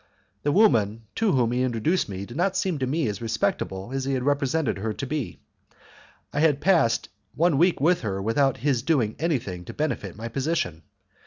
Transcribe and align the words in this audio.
The 0.41 0.51
woman 0.51 1.03
to 1.13 1.31
whom 1.33 1.51
he 1.51 1.61
introduced 1.61 2.09
me 2.09 2.25
did 2.25 2.35
not 2.35 2.57
seem 2.57 2.79
to 2.79 2.87
me 2.87 3.07
as 3.07 3.21
respectable 3.21 3.91
as 3.93 4.03
he 4.03 4.13
had 4.15 4.23
represented 4.23 4.79
her 4.79 4.93
to 4.93 5.05
be. 5.05 5.41
I 6.33 6.39
have 6.39 6.59
passed 6.59 7.09
one 7.35 7.59
week 7.59 7.79
with 7.79 8.01
her 8.01 8.19
without 8.19 8.57
his 8.57 8.81
doing 8.81 9.15
anything 9.19 9.63
to 9.65 9.75
benefit 9.75 10.15
my 10.15 10.27
position. 10.27 10.81